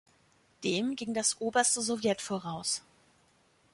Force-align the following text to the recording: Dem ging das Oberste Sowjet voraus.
Dem 0.63 0.95
ging 0.95 1.13
das 1.13 1.39
Oberste 1.41 1.79
Sowjet 1.79 2.23
voraus. 2.23 2.81